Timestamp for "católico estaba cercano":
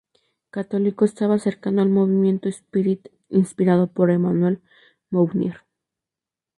0.49-1.83